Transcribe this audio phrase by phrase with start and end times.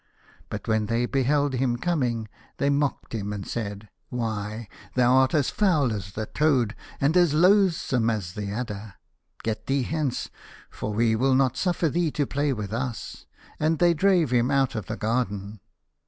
[0.49, 5.51] But when they beheld him coming, they mocked him and said," Why thou art as
[5.51, 8.95] foul as the toad, and as loathsome as the adder.
[9.43, 10.31] Get thee hence,
[10.71, 13.27] for we will not suffer thee to play with us,"
[13.59, 15.59] and they drave him out of the garden.